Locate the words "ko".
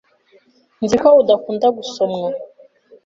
1.01-1.09